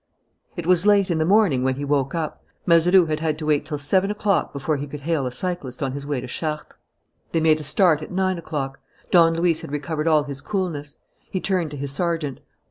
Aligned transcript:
It 0.55 0.65
was 0.65 0.87
late 0.87 1.11
in 1.11 1.19
the 1.19 1.27
morning 1.27 1.63
when 1.63 1.75
he 1.75 1.85
woke 1.85 2.15
up. 2.15 2.43
Mazeroux 2.65 3.05
had 3.05 3.19
had 3.19 3.37
to 3.37 3.45
wait 3.45 3.67
till 3.67 3.77
seven 3.77 4.09
o'clock 4.09 4.51
before 4.51 4.77
he 4.77 4.87
could 4.87 5.01
hail 5.01 5.27
a 5.27 5.31
cyclist 5.31 5.83
on 5.83 5.91
his 5.91 6.07
way 6.07 6.19
to 6.19 6.25
Chartres. 6.25 6.75
They 7.33 7.39
made 7.39 7.59
a 7.59 7.63
start 7.63 8.01
at 8.01 8.09
nine 8.09 8.39
o'clock. 8.39 8.79
Don 9.11 9.35
Luis 9.35 9.61
had 9.61 9.71
recovered 9.71 10.07
all 10.07 10.23
his 10.23 10.41
coolness. 10.41 10.97
He 11.29 11.39
turned 11.39 11.69
to 11.69 11.77
his 11.77 11.91
sergeant. 11.91 12.39